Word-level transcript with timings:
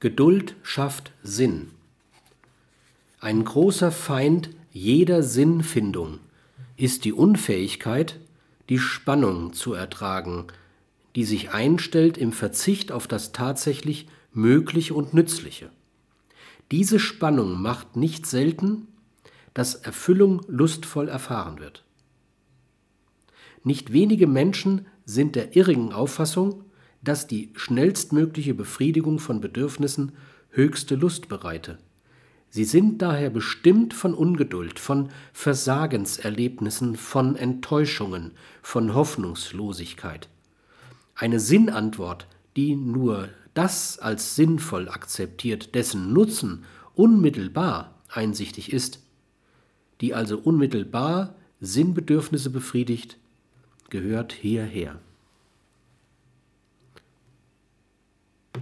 Geduld 0.00 0.56
schafft 0.62 1.12
Sinn. 1.22 1.72
Ein 3.20 3.44
großer 3.44 3.92
Feind 3.92 4.48
jeder 4.72 5.22
Sinnfindung 5.22 6.20
ist 6.78 7.04
die 7.04 7.12
Unfähigkeit, 7.12 8.18
die 8.70 8.78
Spannung 8.78 9.52
zu 9.52 9.74
ertragen, 9.74 10.46
die 11.16 11.24
sich 11.24 11.50
einstellt 11.50 12.16
im 12.16 12.32
Verzicht 12.32 12.92
auf 12.92 13.08
das 13.08 13.32
tatsächlich 13.32 14.08
Mögliche 14.32 14.94
und 14.94 15.12
Nützliche. 15.12 15.68
Diese 16.70 16.98
Spannung 16.98 17.60
macht 17.60 17.96
nicht 17.96 18.24
selten, 18.24 18.88
dass 19.52 19.74
Erfüllung 19.74 20.40
lustvoll 20.48 21.08
erfahren 21.08 21.58
wird. 21.58 21.84
Nicht 23.64 23.92
wenige 23.92 24.26
Menschen 24.26 24.86
sind 25.04 25.36
der 25.36 25.56
irrigen 25.56 25.92
Auffassung, 25.92 26.64
dass 27.02 27.26
die 27.26 27.50
schnellstmögliche 27.54 28.54
Befriedigung 28.54 29.18
von 29.18 29.40
Bedürfnissen 29.40 30.12
höchste 30.50 30.96
Lust 30.96 31.28
bereite. 31.28 31.78
Sie 32.50 32.64
sind 32.64 33.00
daher 33.00 33.30
bestimmt 33.30 33.94
von 33.94 34.12
Ungeduld, 34.12 34.80
von 34.80 35.10
Versagenserlebnissen, 35.32 36.96
von 36.96 37.36
Enttäuschungen, 37.36 38.32
von 38.60 38.92
Hoffnungslosigkeit. 38.94 40.28
Eine 41.14 41.38
Sinnantwort, 41.38 42.26
die 42.56 42.74
nur 42.74 43.28
das 43.54 43.98
als 44.00 44.34
sinnvoll 44.34 44.88
akzeptiert, 44.88 45.74
dessen 45.76 46.12
Nutzen 46.12 46.64
unmittelbar 46.94 47.94
einsichtig 48.08 48.72
ist, 48.72 49.00
die 50.00 50.14
also 50.14 50.38
unmittelbar 50.38 51.36
Sinnbedürfnisse 51.60 52.50
befriedigt, 52.50 53.16
gehört 53.90 54.32
hierher. 54.32 54.98